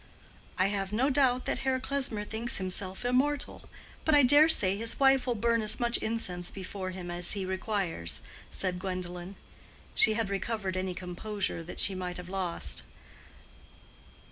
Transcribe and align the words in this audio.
"I 0.57 0.69
have 0.69 0.91
no 0.91 1.11
doubt 1.11 1.45
that 1.45 1.59
Herr 1.59 1.79
Klesmer 1.79 2.23
thinks 2.25 2.57
himself 2.57 3.05
immortal. 3.05 3.69
But 4.03 4.15
I 4.15 4.23
dare 4.23 4.49
say 4.49 4.75
his 4.75 4.99
wife 4.99 5.27
will 5.27 5.35
burn 5.35 5.61
as 5.61 5.79
much 5.79 5.97
incense 5.99 6.49
before 6.49 6.89
him 6.89 7.11
as 7.11 7.33
he 7.33 7.45
requires," 7.45 8.21
said 8.49 8.79
Gwendolen. 8.79 9.35
She 9.93 10.15
had 10.15 10.31
recovered 10.31 10.75
any 10.75 10.95
composure 10.95 11.61
that 11.61 11.79
she 11.79 11.93
might 11.93 12.17
have 12.17 12.29
lost. 12.29 12.81